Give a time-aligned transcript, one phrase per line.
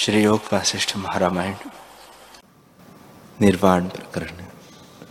[0.00, 1.54] श्री योग वासिष्ठ महारामायण,
[3.40, 4.44] निर्वाण प्रकरण,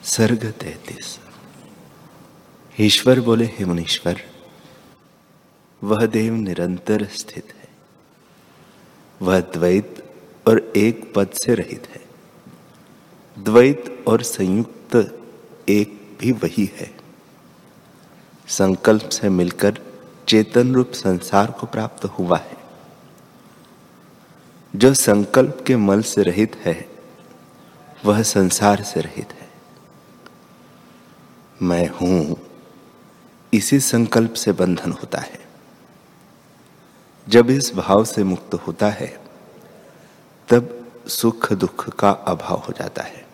[0.03, 1.19] सर्ग तैतीस।
[2.79, 4.21] ईश्वर बोले, हे मुनीश्वर,
[5.83, 7.69] वह देव निरंतर स्थित है।
[9.21, 10.15] वह द्वैत
[10.47, 12.05] और एक पद से रहित है।
[13.43, 15.19] द्वैत और संयुक्त
[15.69, 16.97] एक भी वही है।
[18.47, 19.81] संकल्प से मिलकर
[20.27, 22.66] चेतन रूप संसार को प्राप्त हुआ है।
[24.77, 26.89] जो संकल्प के मल से रहित है,
[28.05, 29.49] वह संसार से रहित है।
[31.61, 32.37] मैं हूँ,
[33.53, 35.39] इसी संकल्प से बंधन होता है।
[37.27, 39.21] जब इस भाव से मुक्त होता है,
[40.49, 43.27] तब सुख दुख का अभाव हो जाता है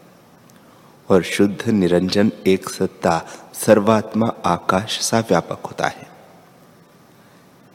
[1.10, 6.08] और शुद्ध निरंजन एक सत्ता सर्वात्मा आकाश सा व्यापक होता है।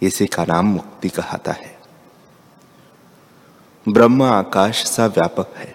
[0.02, 1.77] इसी का नाम मुक्ति कहता है।
[3.88, 5.74] ब्रह्म आकाश सा व्यापक है।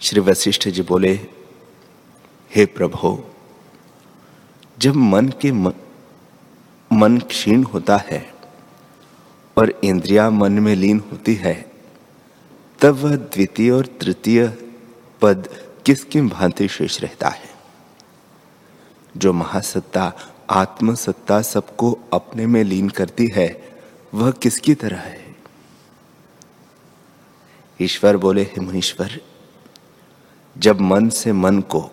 [0.00, 1.12] श्री वशिष्ठ जी बोले
[2.54, 3.24] हे प्रभु
[4.78, 5.72] जब मन के मन,
[6.92, 8.34] मन क्षीण होता है
[9.58, 11.72] और इंद्रिया मन में लीन होती है
[12.80, 14.48] तब वह द्वितीय और तृतीय
[15.22, 15.48] पद
[15.86, 17.50] किसकी भांति शेष रहता है?
[19.16, 20.12] जो महासत्ता
[20.50, 23.75] आत्मसत्ता सबको अपने में लीन करती है
[24.14, 25.36] वह किसकी तरह है?
[27.80, 29.20] ईश्वर बोले, हे मुनीश्वर,
[30.58, 31.90] जब मन से मन को,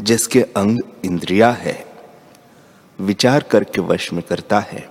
[0.00, 1.86] जिसके अंग इंद्रिया है,
[3.00, 4.90] विचार करके वश में करता है,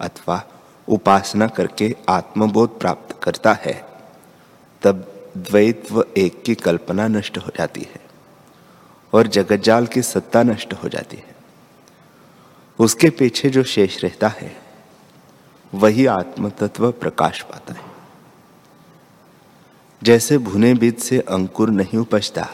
[0.00, 0.44] अथवा
[0.88, 3.88] उपासना करके आत्मबोध प्राप्त करता है,
[4.82, 8.00] तब द्वैत व एक की कल्पना नष्ट हो जाती है
[9.12, 11.36] और जगतजाल की सत्ता नष्ट हो जाती है।
[12.78, 14.67] उसके पीछे जो शेष रहता है
[15.74, 17.84] वही आत्म तत्व प्रकाश पाता है।
[20.02, 22.48] जैसे भुने बीज से अंकुर नहीं उपजता,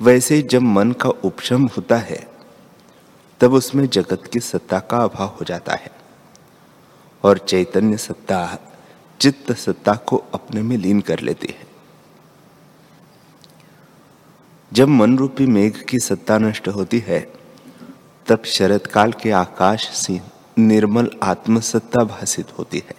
[0.00, 2.28] वैसे जब मन का उपशम होता है,
[3.40, 5.90] तब उसमें जगत की सत्ता का अभाव हो जाता है
[7.24, 8.58] और चैतन्य सत्ता
[9.20, 11.66] चित्त सत्ता को अपने में लीन कर लेती है।
[14.72, 17.32] जब मन रूपी मेघ की सत्ता नष्ट होती है,
[18.26, 20.20] तब शरत काल के आकाश से
[20.60, 22.94] निर्मल आत्मसत्ता भाषित होती है।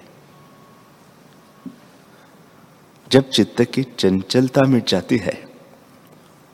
[3.11, 5.45] जब चित्त की चंचलता मिट जाती है,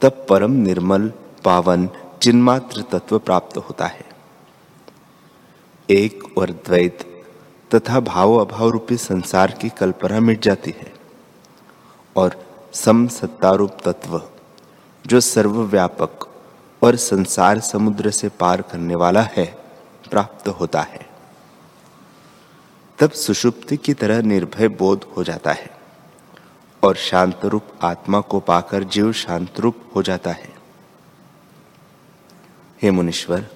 [0.02, 1.12] तब परम निर्मल
[1.44, 1.90] पावन
[2.22, 4.06] चिन्मात्र तत्व प्राप्त होता है।
[5.90, 7.26] एक और द्वैत
[7.76, 10.94] तथा भाव अभाव रूपी संसार की कल्पना मिट जाती है
[12.16, 14.22] और सम सत्तारूप तत्व,
[15.06, 16.28] जो सर्वव्यापक
[16.82, 19.67] और संसार समुद्र से पार करने वाला है
[20.10, 21.10] प्राप्त होता है।
[23.00, 25.78] तब सुषुप्ति की तरह निर्भय बोध हो जाता है
[26.84, 30.56] और शांत रूप आत्मा को पाकर जीव शांत रूप हो जाता है।
[32.82, 33.48] हे मुनीश्वर,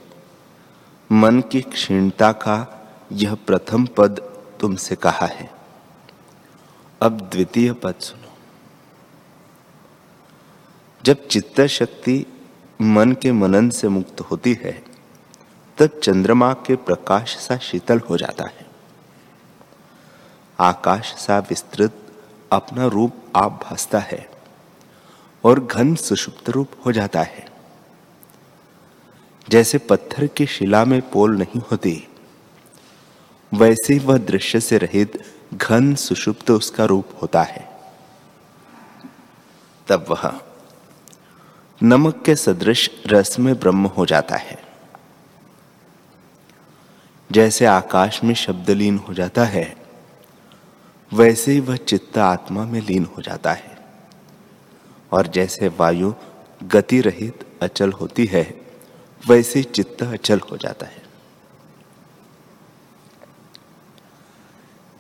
[1.12, 4.20] मन की क्षीणता का यह प्रथम पद
[4.60, 5.52] तुमसे कहा है।
[7.02, 8.38] अब द्वितीय पद सुनो।
[11.04, 12.26] जब चित्त शक्ति
[12.82, 14.91] मन के मनन से मुक्त होती है
[15.82, 18.66] तब चंद्रमा के प्रकाश सा शीतल हो जाता है।
[20.60, 22.14] आकाश सा विस्तृत,
[22.52, 24.30] अपना रूप आप भासता है
[25.44, 27.46] और घन सुषुप्त रूप हो जाता है।
[29.50, 32.08] जैसे पत्थर की शिला में पोल नहीं होती,
[33.54, 37.70] वैसे वह दृश्य से रहित घन सुषुप्त उसका रूप होता है।
[39.88, 40.42] तब वह
[41.84, 44.71] नमक के सदृश रस में ब्रह्म हो जाता है।
[47.32, 49.76] जैसे आकाश में शब्द लीन हो जाता है,
[51.14, 53.78] वैसे ही वह चित्त आत्मा में लीन हो जाता है।
[55.12, 56.14] और जैसे वायु
[56.64, 58.62] गति रहित अचल होती है,
[59.28, 61.04] वैसे चित्त अचल हो जाता है।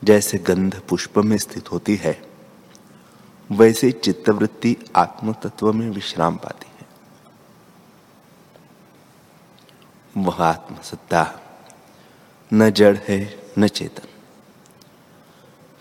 [0.04, 2.22] जैसे गंध पुष्प में स्थित होती है,
[3.52, 6.88] वैसे चित्तवृत्ति आत्म तत्व में विश्राम पाती है।
[10.26, 11.38] वह आत्मसत्ता
[12.54, 14.08] न जड़ है, न चेतन।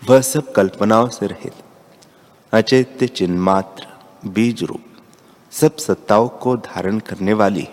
[0.09, 1.53] वह सब कल्पनाओं से रहित,
[2.51, 3.87] अचैत्य चिन्मात्र
[4.25, 4.83] बीज रूप
[5.51, 7.67] सब सत्ताओं को धारण करने वाली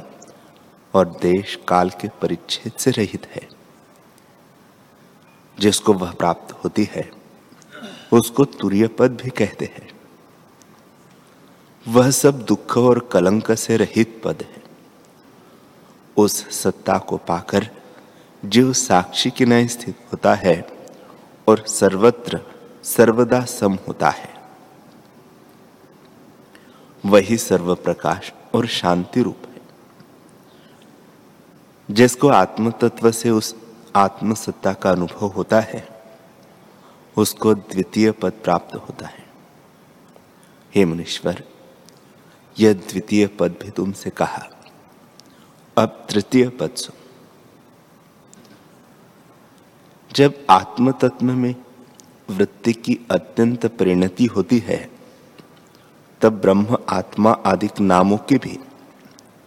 [0.94, 3.48] और देश काल के परिच्छेद से रहित है।
[5.58, 7.10] जिसको वह प्राप्त होती है,
[8.12, 9.88] उसको तुरीय पद भी कहते हैं।
[11.88, 14.62] वह सब दुख और कलंक से रहित पद है।
[16.16, 17.77] उस सत्ता को पाकर
[18.44, 20.68] जो साक्षी के नए स्थित होता है
[21.48, 22.40] और सर्वत्र
[22.84, 24.34] सर्वदा सम होता है।
[27.06, 29.60] वही सर्व प्रकाश और शांति रूप है।
[31.90, 33.56] जिसको आत्म तत्व से उस
[33.96, 35.88] आत्म सत्ता का अनुभव होता है,
[37.16, 39.28] उसको द्वितीय पद प्राप्त होता है।
[40.74, 41.44] हे मुनीश्वर,
[42.58, 44.48] यह द्वितीय पद भी तुमसे कहा।
[45.78, 47.07] अब तृतीय पद सुन।
[50.18, 51.54] जब आत्म तत्व में
[52.30, 54.90] वृत्ति की अत्यंत परिणति होती है,
[56.20, 58.58] तब ब्रह्म आत्मा आदि नामों की भी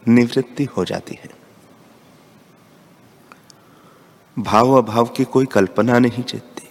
[0.07, 1.29] निवृत्ति हो जाती है।
[4.39, 6.69] भाव अभाव की कोई कल्पना नहीं चलती।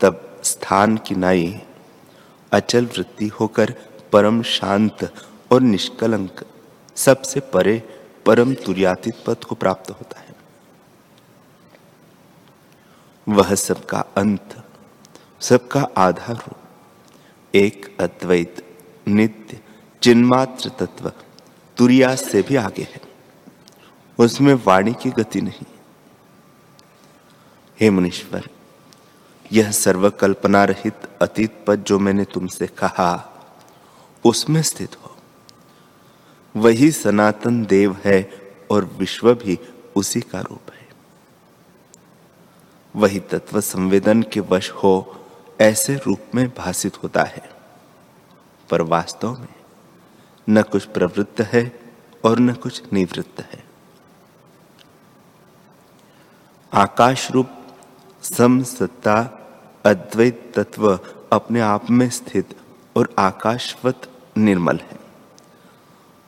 [0.00, 1.62] तब स्थान की नाई
[2.52, 3.74] अचल वृत्ति होकर
[4.12, 5.14] परम शांत
[5.52, 6.44] और निष्कलंक,
[6.96, 7.82] सबसे परे
[8.26, 10.27] परम तुर्यातीत पद को प्राप्त होता है।
[13.28, 14.64] वह सबका अंत,
[15.40, 16.56] सबका आधार हो।
[17.54, 18.78] एक अद्वैत,
[19.08, 19.60] नित्य,
[20.02, 21.12] चिन्मात्र तत्व
[21.76, 23.00] तुरिया से भी आगे है।
[24.18, 25.66] उसमें वाणी की गति नहीं।
[27.80, 28.48] हे मुनीश्वर,
[29.52, 33.34] यह सर्वकल्पना रहित अतीत पद जो मैंने तुमसे कहा,
[34.24, 35.16] उसमें स्थित हो।
[36.56, 38.30] वही सनातन देव है
[38.70, 39.58] और विश्व भी
[39.96, 40.77] उसी का रूप है।
[42.96, 45.26] वही तत्व संवेदन के वश हो,
[45.60, 47.50] ऐसे रूप में भाषित होता है।
[48.70, 49.54] पर वास्तव में
[50.50, 51.80] न कुछ प्रवृत्त है
[52.24, 53.64] और न कुछ निवृत्त है।
[56.72, 57.50] आकाश रूप
[58.22, 59.20] सम सत्ता
[59.84, 60.98] अद्वैत तत्व
[61.32, 62.56] अपने आप में स्थित
[62.96, 64.98] और आकाशवत निर्मल है।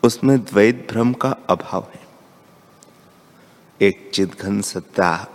[0.03, 2.07] उसमें द्वैत भ्रम का अभाव है।
[3.83, 5.27] एक चिदघन सत्ता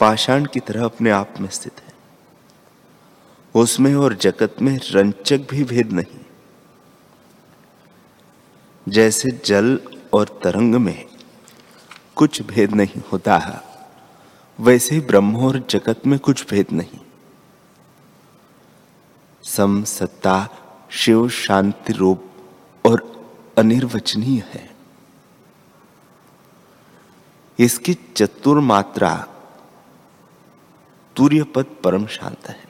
[0.00, 1.92] पाषाण की तरह अपने आप में स्थित है।
[3.54, 6.20] उसमें और जगत में रंचक भी भेद नहीं।
[8.88, 9.80] जैसे जल
[10.12, 11.06] और तरंग में
[12.16, 13.60] कुछ भेद नहीं होता है
[14.60, 17.00] वैसे ही ब्रह्म और जगत में कुछ भेद नहीं।
[19.42, 20.48] सम सत्ता,
[20.90, 22.24] शिव शांति रूप
[22.84, 22.98] और
[23.58, 24.70] अनिर्वचनीय है।
[27.58, 29.26] इसकी चतुर्मात्रा
[31.20, 32.64] तूर्य पद परम शांत है।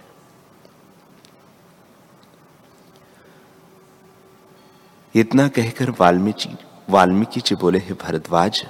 [5.14, 6.56] इतना कहकर वाल्मीकि
[6.90, 8.66] वाल्मीकि जी बोले, हे भरद्वाज,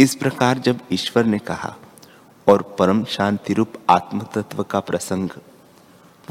[0.00, 1.76] इस प्रकार जब ईश्वर ने कहा,
[2.48, 5.30] और परम शांति रूप आत्म तत्व का प्रसंग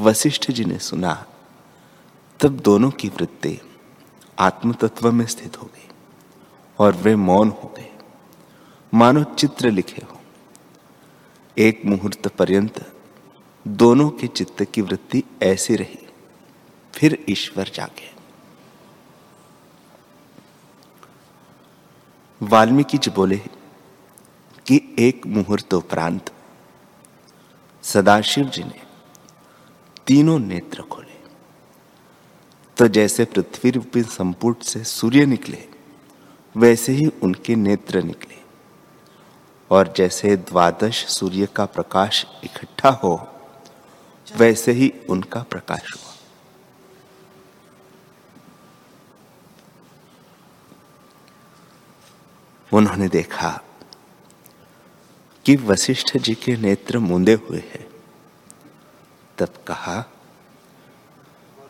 [0.00, 1.24] वशिष्ठ जी ने सुना,
[2.40, 3.60] तब दोनों की वृत्ति
[4.38, 5.88] आत्म तत्व में स्थित हो गई,
[6.78, 7.92] और वे मौन हो गए।
[8.94, 10.15] मानो चित्र लिखे हो।
[11.58, 12.92] एक मुहूर्त पर्यंत
[13.66, 15.98] दोनों के चित्त की वृत्ति ऐसी रही,
[16.94, 18.10] फिर ईश्वर जागे।
[22.40, 23.36] वाल्मीकि जी बोले
[24.66, 26.32] कि एक मुहूर्त उपरांत
[27.82, 28.82] सदाशिव जी ने
[30.06, 31.18] तीनों नेत्र खोले।
[32.76, 35.64] तो जैसे पृथ्वी रूपी संपुट से सूर्य निकले,
[36.54, 38.45] वैसे ही उनके नेत्र निकले।
[39.70, 43.28] और जैसे द्वादश सूर्य का प्रकाश इकट्ठा हो,
[44.36, 46.12] वैसे ही उनका प्रकाश हुआ।
[52.72, 53.60] उन्होंने देखा
[55.46, 57.88] कि वशिष्ठ जी के नेत्र मूंदे हुए हैं।
[59.38, 60.00] तब कहा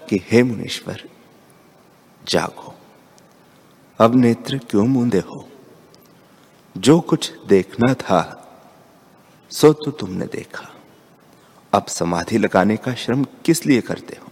[0.08, 1.08] कि, हे मुनीश्वर,
[2.28, 2.78] जागो।
[4.00, 5.48] अब नेत्र क्यों मूंदे हो?
[6.76, 8.42] जो कुछ देखना था,
[9.50, 10.74] सो तो तुमने देखा।
[11.72, 14.28] अब समाधि लगाने का श्रम किस लिए करते हो?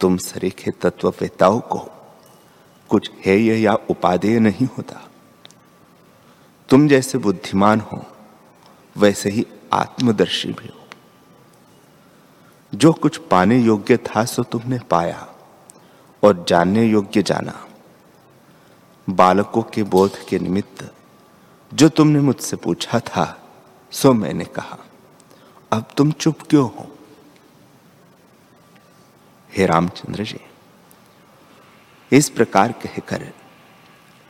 [0.00, 1.78] तुम सरीखे तत्व तत्ववेताओं को
[2.88, 5.08] कुछ हेय या उपादेय नहीं होता।
[6.68, 8.06] तुम जैसे बुद्धिमान हो,
[8.96, 10.88] वैसे ही आत्मदर्शी भी हो।
[12.74, 15.28] जो कुछ पाने योग्य था, सो तुमने पाया,
[16.22, 17.68] और जानने योग्य जाना।
[19.10, 20.94] बालकों के बोध के निमित्त
[21.74, 23.50] जो तुमने मुझसे पूछा था,
[23.90, 24.78] सो मैंने कहा,
[25.72, 26.96] अब तुम चुप क्यों हो?
[29.56, 30.40] हे रामचंद्र जी,
[32.12, 33.32] इस प्रकार कहकर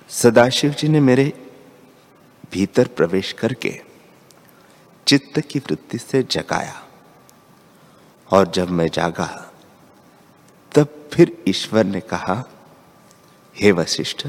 [0.08, 1.32] सदाशिव जी ने मेरे
[2.52, 3.82] भीतर प्रवेश करके
[5.06, 6.82] चित्त की वृत्ति से जगाया।
[8.30, 9.52] और जब मैं जागा,
[10.72, 12.44] तब फिर ईश्वर ने कहा,
[13.56, 14.28] हे वशिष्ठ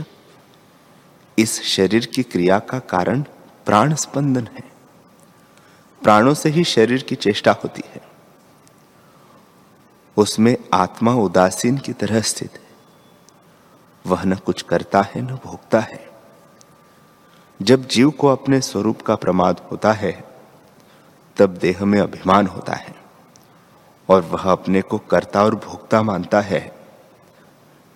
[1.39, 3.21] इस शरीर की क्रिया का कारण
[3.65, 4.63] प्राण स्पंदन है।
[6.03, 8.01] प्राणों से ही शरीर की चेष्टा होती है।
[10.17, 12.75] उसमें आत्मा उदासीन की तरह स्थित है।
[14.05, 16.09] वह न कुछ करता है, न भोगता है।
[17.61, 20.23] जब जीव को अपने स्वरूप का प्रमाद होता है,
[21.37, 22.95] तब देह में अभिमान होता है
[24.09, 26.75] और वह अपने को कर्ता और भोक्ता मानता है।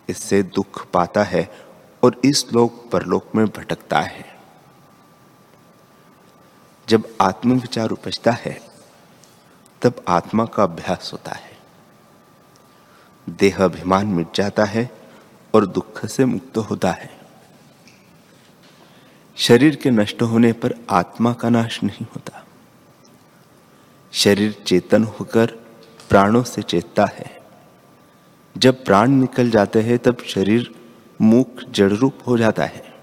[0.09, 1.66] इससे दुख पाता है
[2.03, 4.37] और इस लोक परलोक में भटकता है।
[6.89, 8.61] जब आत्मविचार उपजता है,
[9.81, 11.57] तब आत्मा का अभ्यास होता है।
[13.29, 14.91] देह अभिमान मिट जाता है
[15.55, 17.19] और दुख से मुक्त होता है।
[19.35, 22.45] शरीर के नष्ट होने पर आत्मा का नाश नहीं होता।
[24.11, 25.45] शरीर चेतन होकर
[26.09, 27.39] प्राणों से चेतता है।
[28.57, 30.76] जब प्राण निकल जाते हैं, तब शरीर
[31.21, 32.93] मुख जड़ रूप हो जाता है।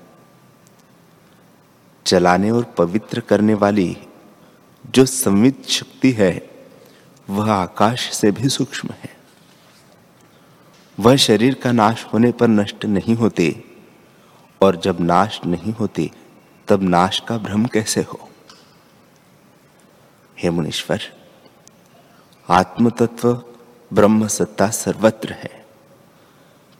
[2.06, 3.96] चलाने और पवित्र करने वाली
[4.90, 6.50] जो संवित शक्ति है,
[7.30, 9.16] वह आकाश से भी सूक्ष्म है।
[11.00, 13.64] वह शरीर का नाश होने पर नष्ट नहीं होते
[14.62, 16.10] और जब नाश नहीं होते,
[16.68, 18.30] तब नाश का भ्रम कैसे हो?
[20.38, 21.00] हे मुनीश्वर
[22.50, 23.42] आत्म तत्व
[23.92, 25.63] ब्रह्म सत्ता सर्वत्र है।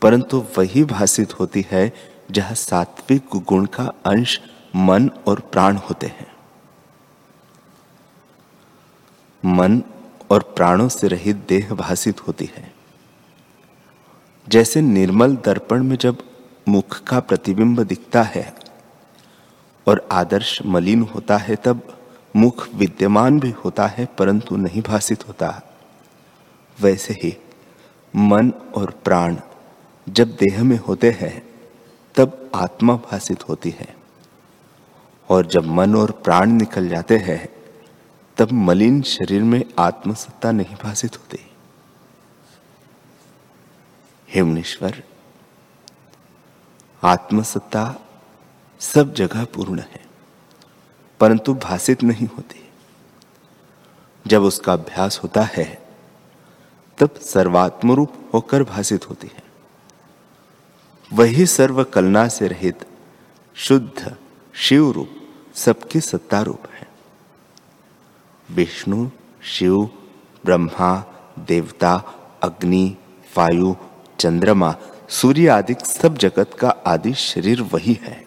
[0.05, 1.93] परंतु वही भाषित होती है,
[2.31, 4.41] जहाँ सात्विक गुण का अंश
[4.77, 6.33] मन और प्राण होते हैं।
[9.45, 9.83] मन
[10.31, 12.75] और प्राणों से रहित देह भाषित होती है।
[14.49, 16.17] जैसे निर्मल दर्पण में जब
[16.69, 18.55] मुख का प्रतिबिंब दिखता है
[19.89, 21.99] और आदर्श मलिन होता है, तब
[22.37, 25.63] मुख विद्यमान भी होता है, परंतु नहीं भाषित होता।
[26.81, 27.37] वैसे ही
[28.17, 29.37] मन और प्राण
[30.09, 31.55] जब देह में होते हैं,
[32.15, 33.97] तब आत्मा भाषित होती है।
[35.29, 37.49] और जब मन और प्राण निकल जाते हैं,
[38.37, 41.51] तब मलिन शरीर में आत्मसत्ता नहीं भाषित होती।
[44.29, 45.03] हेमनेश्वर
[47.05, 47.95] आत्मसत्ता
[48.81, 50.07] सब जगह पूर्ण है,
[51.21, 52.69] परंतु भाषित नहीं होती।
[54.27, 55.87] जब उसका अभ्यास होता है,
[56.99, 59.44] तब सर्वात्मरूप होकर भाषित होती है।
[61.15, 62.87] वही सर्व कलना से रहित,
[63.55, 64.17] शुद्ध
[64.55, 65.11] शिव रूप
[65.55, 66.89] सबकी सत्ता रूप है।
[68.51, 69.11] विष्णु,
[69.43, 69.91] शिव,
[70.45, 71.05] ब्रह्मा,
[71.39, 72.97] देवता, अग्नि,
[73.37, 73.77] वायु,
[74.21, 74.77] चंद्रमा,
[75.09, 78.27] सूर्य आदि सब जगत का आदि शरीर वही है।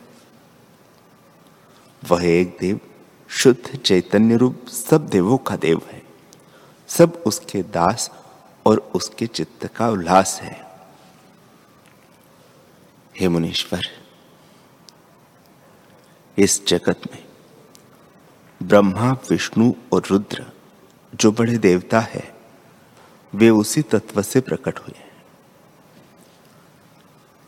[2.10, 2.80] वह एक देव,
[3.28, 6.04] शुद्ध चैतन्य रूप सब देवों का देव है।
[6.88, 8.12] सब उसके दास
[8.66, 10.67] और उसके चित्त का उल्लास है।
[13.20, 13.86] हे मुनीश्वर,
[16.38, 17.26] इस जगत में
[18.64, 20.46] ब्रह्मा, विष्णु और रुद्र
[21.16, 22.36] जो बड़े देवता है,
[23.36, 25.24] वे उसी तत्व से प्रकट हुए हैं।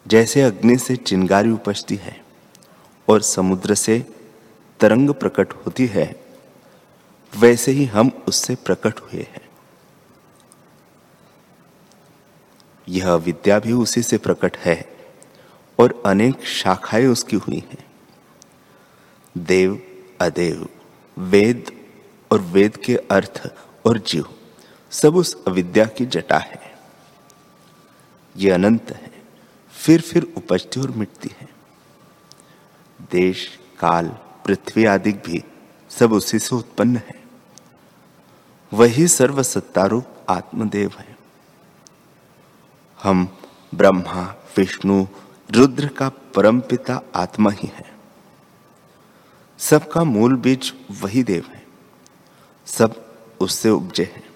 [0.08, 2.26] जैसे अग्नि से चिंगारी उपजती है
[3.10, 4.06] और समुद्र से
[4.80, 6.26] तरंग प्रकट होती है,
[7.38, 9.50] वैसे ही हम उससे प्रकट हुए हैं।
[12.88, 14.99] यह विद्या भी उसी से प्रकट है।
[15.80, 17.86] और अनेक शाखाएँ उसकी हुई हैं।
[19.38, 19.82] देव,
[20.22, 20.70] अदेव,
[21.18, 21.72] वेद
[22.32, 23.54] और वेद के अर्थ
[23.86, 24.26] और जीव,
[24.92, 26.78] सब उस अविद्या की जटा है।
[28.38, 29.12] ये अनंत है,
[29.72, 31.50] फिर फिर उपजती और मिटती है।
[33.12, 34.08] देश, काल,
[34.46, 35.44] पृथ्वी आदि भी
[35.90, 37.24] सब उसी से उत्पन्न है।
[38.74, 41.18] वही सर्व सत्तारूप आत्मदेव है।
[43.04, 43.38] हम
[43.76, 45.06] ब्रह्मा, विष्णु
[45.52, 47.96] रुद्र का परम पिता आत्मा ही है।
[49.58, 51.68] सबका मूल बीज वही देव है।
[52.66, 54.30] सब उससे उपजे हैं।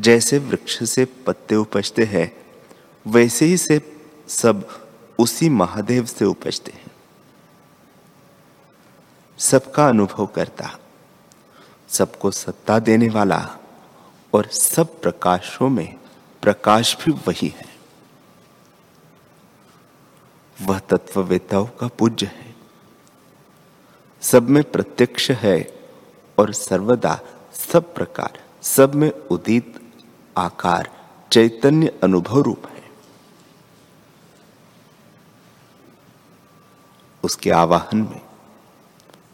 [0.00, 2.46] जैसे वृक्ष से पत्ते उपजते हैं,
[3.06, 4.86] वैसे ही से सब
[5.18, 6.90] उसी महादेव से उपजते हैं।
[9.38, 10.78] सबका अनुभव करता,
[11.88, 13.56] सबको सत्ता देने वाला
[14.34, 15.98] और सब प्रकाशों में
[16.42, 17.77] प्रकाश भी वही है।
[20.58, 22.54] वह तत्ववेताओं का पूज्य है।
[24.22, 25.58] सब में प्रत्यक्ष है
[26.38, 27.18] और सर्वदा
[27.54, 29.74] सब प्रकार, सब में उदित
[30.36, 30.90] आकार,
[31.32, 32.82] चैतन्य अनुभव रूप है।
[37.24, 38.20] उसके आवाहन में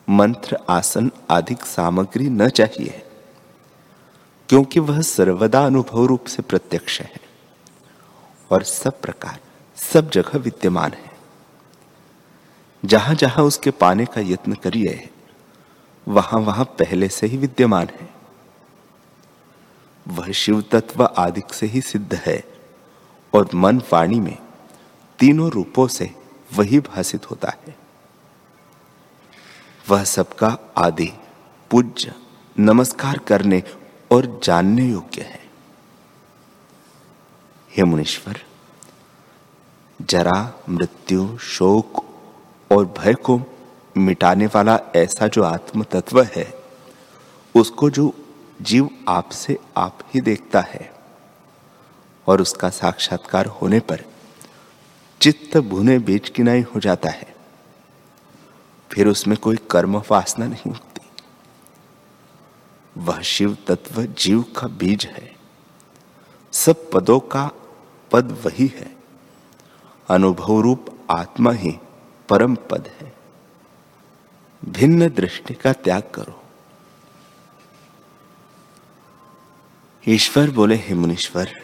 [0.09, 3.03] मंत्र, आसन आदि सामग्री न चाहिए,
[4.49, 7.21] क्योंकि वह सर्वदा अनुभव रूप से प्रत्यक्ष है
[8.51, 9.41] और सब प्रकार,
[9.79, 11.14] सब जगह विद्यमान है।
[12.85, 15.11] जहाँ जहाँ उसके पाने का यत्न करिए,
[16.09, 18.15] वहाँ वहाँ पहले से ही विद्यमान है।
[20.09, 22.45] वह शिव तत्व आदि से ही सिद्ध है
[23.35, 24.39] और मन वाणी में
[25.19, 26.15] तीनों रूपों से
[26.55, 27.77] वही भाषित होता है।
[29.89, 31.13] वह सबका आदि,
[31.71, 32.15] पूज्य,
[32.59, 33.63] नमस्कार करने
[34.13, 35.45] और जानने योग्य है।
[37.77, 38.41] हे मुनीश्वर,
[40.03, 42.14] जरा मृत्यु, शोक
[42.73, 43.41] और भय को
[43.97, 46.55] मिटाने वाला ऐसा जो आत्म तत्व है,
[47.57, 48.15] उसको जो
[48.63, 50.95] जीव आपसे आप ही देखता है
[52.27, 54.05] और उसका साक्षात्कार होने पर
[55.21, 57.35] चित्त भुने बीज किनाई हो जाता है।
[58.93, 61.01] फिर उसमें कोई कर्म वासना नहीं होती।
[62.97, 65.37] वह शिव तत्व जीव का बीज है।
[66.53, 67.51] सब पदों का
[68.13, 68.97] पद वही है।
[70.09, 71.79] अनुभव रूप आत्मा ही
[72.29, 73.15] परम पद है।
[74.65, 76.41] भिन्न दृष्टि का त्याग करो।
[80.09, 81.63] ईश्वर बोले, हे मुनीश्वर,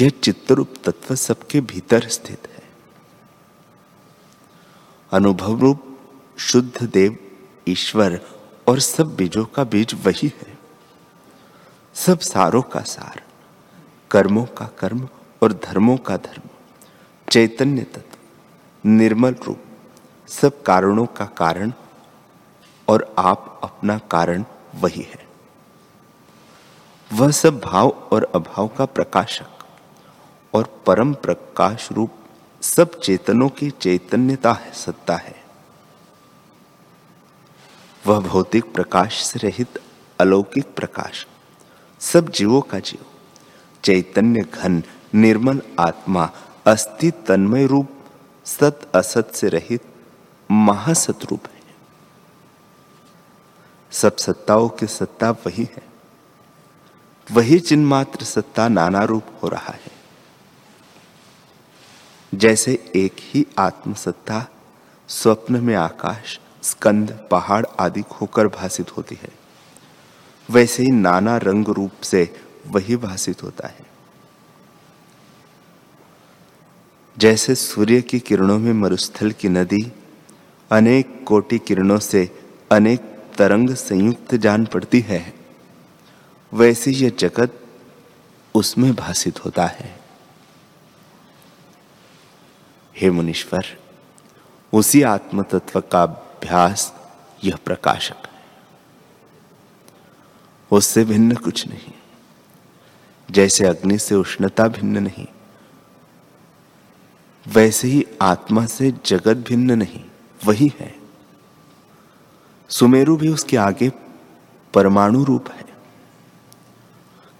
[0.00, 2.62] यह चित्तरूप तत्व सबके भीतर स्थित है।
[5.12, 6.00] अनुभव रूप
[6.38, 7.18] शुद्ध देव
[7.68, 8.20] ईश्वर
[8.68, 10.58] और सब बीजों का बीज वही है।
[11.94, 13.22] सब सारों का सार,
[14.10, 15.08] कर्मों का कर्म
[15.42, 16.47] और धर्मों का धर्म।
[17.30, 18.18] चैतन्य तत्व,
[18.84, 19.64] निर्मल रूप,
[20.28, 21.72] सब कारणों का कारण
[22.88, 24.44] और आप अपना कारण
[24.74, 25.26] वही है।
[27.12, 29.66] वह सब भाव और अभाव का प्रकाशक
[30.54, 32.10] और परम प्रकाश रूप
[32.62, 35.36] सब चेतनों की चैतन्यता है, सत्ता है।
[38.06, 39.82] वह भौतिक प्रकाश से रहित
[40.18, 41.26] अलौकिक प्रकाश,
[42.00, 43.04] सब जीवों का जीव,
[43.84, 44.82] चैतन्य घन,
[45.14, 46.30] निर्मल आत्मा
[46.68, 47.88] अस्थि तन्मय रूप
[48.44, 49.82] सत असत से रहित
[50.50, 51.60] महासतरूप है।
[53.90, 55.82] सब सत्ताओं की सत्ता वही है।
[57.32, 59.96] वही चिन्मात्र सत्ता नाना रूप हो रहा है।
[62.34, 64.46] जैसे एक ही आत्मसत्ता
[65.08, 69.30] स्वप्न में आकाश, स्कंद, पहाड़ आदि होकर भाषित होती है,
[70.50, 73.97] वैसे ही नाना रंग रूप से वही भाषित होता है।
[77.18, 79.92] जैसे सूर्य की किरणों में मरुस्थल की नदी,
[80.70, 82.30] अनेक कोटि किरणों से
[82.72, 83.00] अनेक
[83.38, 85.34] तरंग संयुक्त जान पड़ती है,
[86.52, 87.60] वैसे यह जगत
[88.54, 90.00] उसमें भाषित होता है।
[92.96, 93.66] हे मुनीश्वर,
[94.72, 96.92] उसी आत्म तत्व का अभ्यास
[97.44, 98.42] यह प्रकाशक है।
[100.70, 101.92] उससे भिन्न कुछ नहीं,
[103.30, 105.26] जैसे अग्नि से उष्णता भिन्न नहीं
[107.48, 110.04] वैसे ही आत्मा से जगत भिन्न नहीं,
[110.46, 110.94] वही है।
[112.68, 113.92] सुमेरु भी उसके आगे
[114.74, 115.64] परमाणु रूप है।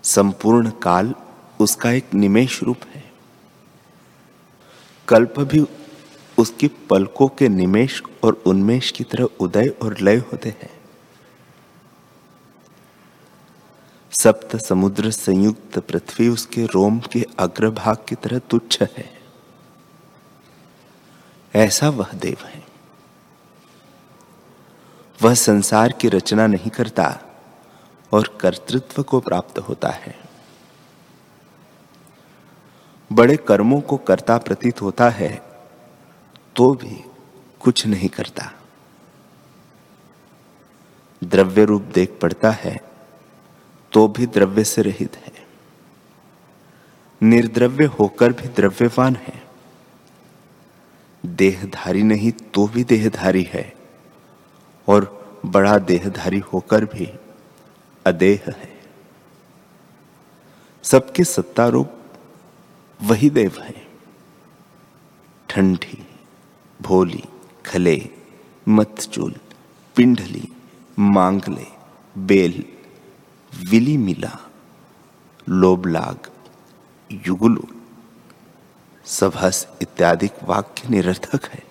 [0.02, 1.14] संपूर्ण काल
[1.60, 3.12] उसका एक निमेश रूप है।
[5.08, 5.66] कल्प भी
[6.38, 10.80] उसकी पलकों के निमेश और उन्मेष की तरह उदय और लय होते हैं।
[14.10, 19.17] सप्त समुद्र संयुक्त पृथ्वी उसके रोम के अग्रभाग की तरह तुच्छ है।
[21.58, 22.62] ऐसा वह देव है।
[25.22, 27.06] वह संसार की रचना नहीं करता
[28.12, 30.14] और कर्तृत्व को प्राप्त होता है।
[33.12, 35.30] बड़े कर्मों को करता प्रतीत होता है
[36.56, 37.04] तो भी
[37.60, 38.52] कुछ नहीं करता।
[41.24, 42.80] द्रव्य रूप देख पड़ता है
[43.92, 45.46] तो भी द्रव्य से रहित है।
[47.22, 49.47] निर्द्रव्य होकर भी द्रव्यवान है।
[51.24, 53.72] देहधारी नहीं तो भी देहधारी है,
[54.88, 57.06] और बड़ा देहधारी होकर भी
[58.06, 58.76] अदेह है।
[60.84, 61.92] सबके सत्तारूप
[63.00, 63.86] वही देव है।
[65.48, 65.98] ठंडी,
[66.80, 67.22] भोली,
[67.66, 67.98] खले
[68.68, 69.34] मतचूल
[69.96, 70.48] पिंडली
[70.98, 71.66] मांगले,
[72.16, 72.64] बेल
[73.52, 74.38] विली मिला
[75.46, 76.30] लोबलाग
[77.10, 77.66] युगुलू
[79.08, 81.62] सभस इत्यादि वाक्य निरर्थक है।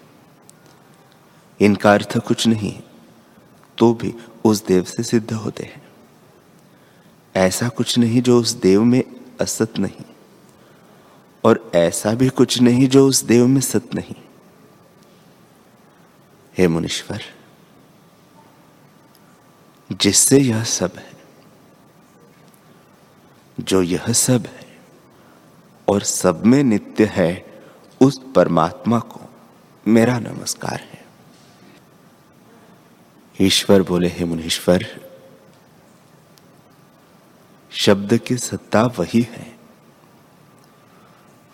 [1.59, 2.83] इनका अर्थ कुछ नहीं है
[3.77, 4.13] तो भी
[4.45, 5.81] उस देव से सिद्ध होते हैं।
[7.35, 9.03] ऐसा कुछ नहीं जो उस देव में
[9.41, 10.05] असत नहीं,
[11.43, 14.15] और ऐसा भी कुछ नहीं जो उस देव में सत नहीं।
[16.55, 17.23] हे मुनीश्वर,
[19.89, 21.11] जिससे यह सब है,
[23.57, 24.56] जो यह सब है
[25.87, 27.61] और सब में नित्य है
[28.01, 29.21] उस परमात्मा को।
[29.87, 31.05] मेरा नमस्कार है।
[33.41, 34.85] ईश्वर बोले, हे मुनीश्वर,
[37.71, 39.57] शब्द की सत्ता वही है।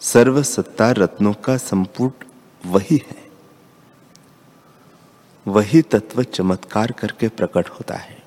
[0.01, 2.23] सर्व सत्ता रत्नों का संपुट
[2.65, 3.23] वही है।
[5.47, 8.23] वही तत्व चमत्कार करके प्रकट होता है।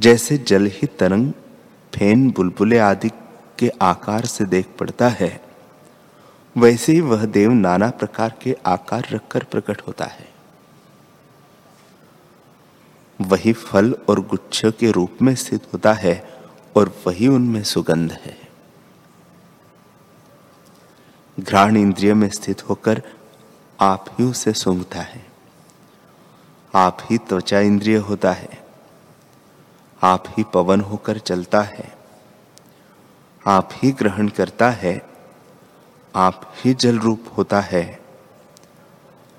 [0.00, 1.32] जैसे जल ही तरंग
[1.94, 3.08] फेन बुलबुले आदि
[3.58, 5.40] के आकार से देख पड़ता है,
[6.56, 10.28] वैसे ही वह देव नाना प्रकार के आकार रखकर प्रकट होता है।
[13.20, 16.38] वही फल और गुच्छ के रूप में स्थित होता है
[16.76, 18.36] और वही उनमें सुगंध है।
[21.40, 23.02] घ्राण इंद्रिय में स्थित होकर
[23.80, 25.24] आप ही उसे सूंघता है।
[26.74, 28.63] आप ही त्वचा इंद्रिय होता है।
[30.04, 31.98] आप ही पवन होकर चलता है।
[33.46, 35.02] आप ही ग्रहण करता है।
[36.16, 38.00] आप ही जल रूप होता है।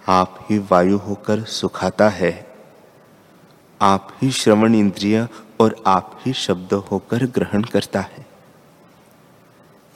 [0.07, 2.55] आप ही वायु होकर सुखाता है।
[3.81, 5.27] आप ही श्रवण इंद्रिय
[5.59, 8.25] और आप ही शब्द होकर ग्रहण करता है।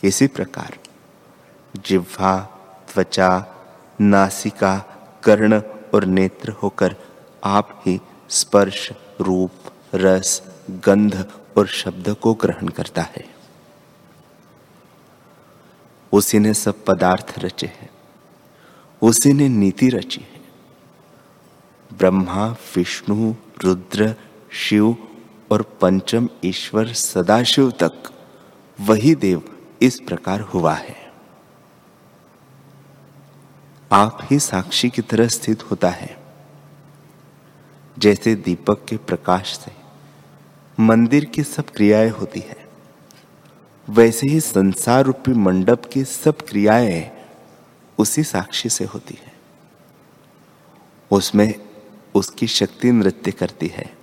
[0.03, 0.77] इसी प्रकार
[1.75, 2.39] जिह्वा,
[2.93, 3.45] त्वचा,
[4.01, 4.79] नासिका,
[5.23, 5.61] कर्ण
[5.93, 6.95] और नेत्र होकर
[7.43, 9.51] आप ही स्पर्श, रूप,
[9.95, 13.35] रस गंध और शब्द को ग्रहण करता है।
[16.11, 17.89] उसी ने सब पदार्थ रचे हैं।
[19.01, 20.41] उसी ने नीति रची है।
[21.97, 24.15] ब्रह्मा, विष्णु, रुद्र,
[24.51, 24.97] शिव
[25.51, 28.11] और पंचम ईश्वर सदाशिव तक
[28.81, 31.13] वही देव इस प्रकार हुआ है।
[33.91, 36.23] आप ही साक्षी की तरह स्थित होता है।
[37.99, 39.78] जैसे दीपक के प्रकाश से
[40.79, 42.67] मंदिर की सब क्रियाएँ होती है।
[43.89, 47.11] वैसे ही संसार रूपी मंडप की सब क्रियाएँ
[47.97, 49.31] उसी साक्षी से होती है।
[51.11, 51.53] उसमें
[52.15, 53.93] उसकी शक्ति नृत्य करती है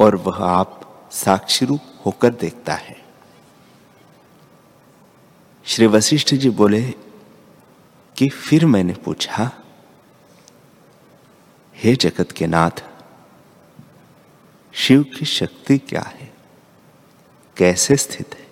[0.00, 2.96] और वह आप साक्षी रूप होकर देखता है।
[5.64, 6.82] श्री वशिष्ठ जी बोले
[8.16, 9.50] कि फिर मैंने पूछा,
[11.76, 12.84] हे जगत के नाथ
[14.72, 16.34] शिव की शक्ति क्या है?
[17.56, 18.46] कैसे स्थित है?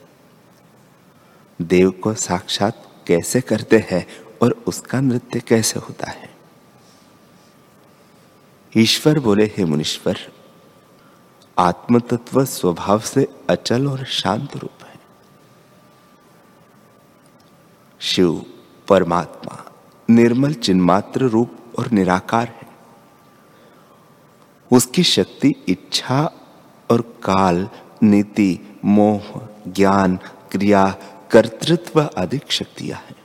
[1.63, 4.07] देव को साक्षात कैसे करते हैं
[4.43, 6.37] और उसका नृत्य कैसे होता है?
[8.77, 10.19] ईश्वर बोले, हे मुनीश्वर,
[11.59, 15.01] आत्मतत्व स्वभाव से अचल और शांत रूप है।
[18.01, 18.47] शिव
[18.89, 19.73] परमात्मा
[20.11, 22.58] निर्मल चिन्मात्र रूप और निराकार
[24.73, 26.33] उसकी शक्ति, इच्छा
[26.91, 27.69] और काल,
[28.03, 30.17] नीति, मोह, ज्ञान,
[30.51, 30.97] क्रिया,
[31.31, 33.17] कर्तृत्व आदि शक्तियाँ हैं।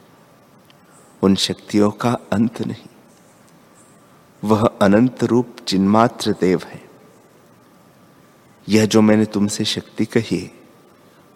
[1.21, 2.87] उन शक्तियों का अंत नहीं।
[4.43, 6.89] वह अनंत रूप चिन्मात्र देव है।
[8.69, 10.51] यह जो मैंने तुमसे शक्ति कही,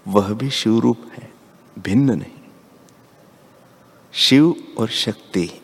[0.07, 1.33] वह भी शिव रूप है,
[1.79, 2.51] भिन्न नहीं।
[4.13, 5.61] शिव और शक्ति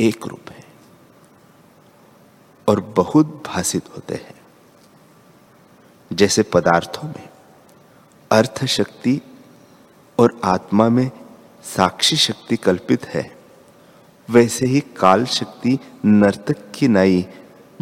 [0.00, 0.59] एक रूप है।
[2.70, 4.40] और बहुत भाषित होते हैं।
[6.12, 7.28] जैसे पदार्थों में
[8.30, 9.20] अर्थ शक्ति
[10.18, 11.10] और आत्मा में
[11.64, 13.36] साक्षी शक्ति कल्पित है,
[14.30, 17.26] वैसे ही काल शक्ति नर्तक की नाई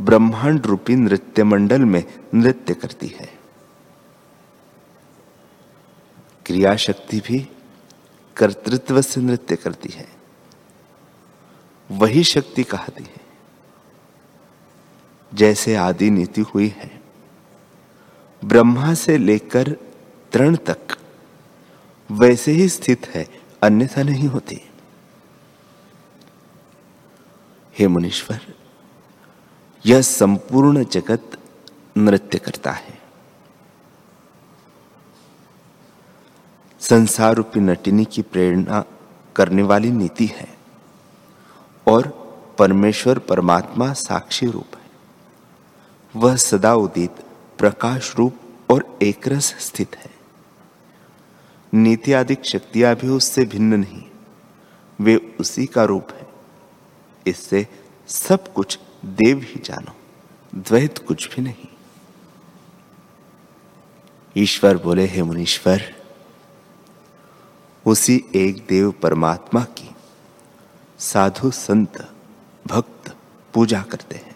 [0.00, 3.38] ब्रह्मांड रूपी नृत्य मंडल में नृत्य करती है।
[6.46, 7.48] क्रिया शक्ति भी
[8.36, 10.08] कर्तृत्व से नृत्य करती है।
[11.90, 13.27] वही शक्ति कहती है।
[15.34, 17.00] जैसे आदि नीति हुई है।
[18.44, 19.76] ब्रह्मा से लेकर
[20.32, 20.98] तृण तक
[22.10, 23.26] वैसे ही स्थित है,
[23.62, 24.60] अन्यथा नहीं होती।
[27.78, 28.40] हे मुनीश्वर,
[29.86, 31.38] यह संपूर्ण जगत
[31.96, 32.98] नृत्य करता है।
[36.80, 38.84] संसार रूपी नटिनी की प्रेरणा
[39.36, 40.48] करने वाली नीति है
[41.86, 42.06] और
[42.58, 44.77] परमेश्वर परमात्मा साक्षी रूप
[46.18, 47.24] वह सदा उदित
[47.58, 48.36] प्रकाश रूप
[48.70, 50.10] और एकरस स्थित है।
[51.72, 54.02] नीति आदि शक्तियाँ भी उससे भिन्न नहीं,
[55.00, 56.26] वे उसी का रूप है।
[57.26, 57.66] इससे
[58.08, 59.94] सब कुछ देव ही जानो,
[60.54, 61.68] द्वैत कुछ भी नहीं।
[64.36, 65.82] ईश्वर बोले, हे मुनीश्वर,
[67.86, 69.90] उसी एक देव परमात्मा की
[70.98, 72.08] साधु, संत,
[72.66, 73.14] भक्त
[73.54, 74.27] पूजा करते हैं।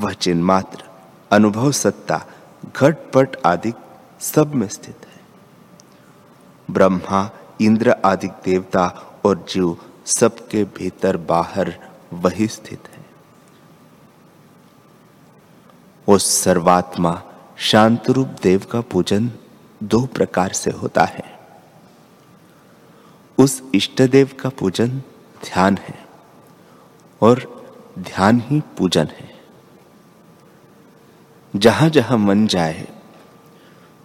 [0.00, 0.84] वह चिन्मात्र,
[1.32, 2.26] अनुभव सत्ता,
[2.76, 3.72] घटपट आदि
[4.20, 5.20] सब में स्थित है।
[6.70, 7.30] ब्रह्मा,
[7.60, 11.74] इंद्र आदि देवता और जीव सबके भीतर बाहर
[12.12, 13.06] वही स्थित है।
[16.08, 17.22] उस सर्वात्मा
[17.56, 19.30] शांत रूप देव का पूजन
[19.82, 21.38] दो प्रकार से होता है।
[23.38, 24.88] उस इष्ट देव का पूजन
[25.44, 26.06] ध्यान है
[27.20, 27.64] और
[27.98, 29.35] ध्यान ही पूजन है।
[31.56, 32.88] जहाँ जहाँ मन जाए,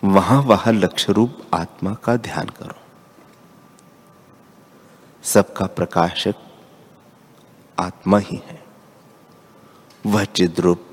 [0.04, 2.76] वहाँ वहाँ लक्ष्य रूप आत्मा का ध्यान करो।
[5.24, 6.36] सबका प्रकाशक
[7.80, 8.64] आत्मा ही है।
[10.06, 10.86] वह चिद्रूप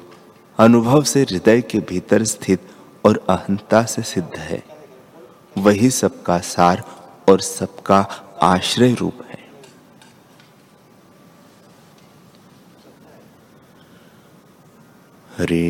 [0.58, 2.70] अनुभव से हृदय के भीतर स्थित
[3.04, 4.64] और अहंता से सिद्ध है।
[5.58, 6.84] वही सबका सार
[7.28, 8.06] और सबका
[8.42, 9.27] आश्रय रूप है।
[15.38, 15.66] हरि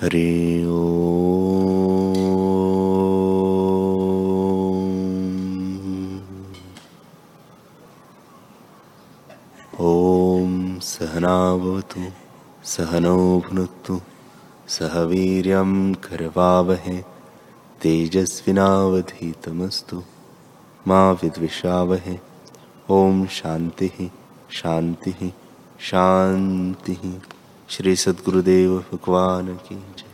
[0.00, 0.32] हरि
[9.80, 12.04] ॐ सहनावतु
[12.74, 14.00] सहनौ भुनक्तु
[14.78, 15.72] सह वीर्यं
[16.08, 16.98] करवावहे
[17.82, 19.98] तेजस्विनावधीतमस्तु
[20.88, 22.18] मा विद्विषावह।
[22.90, 24.12] ओम शांति ही
[24.50, 25.34] शांति ही
[25.80, 27.20] शांति। ही
[27.68, 30.07] श्री सद्गुरुदेव भगवान की जय।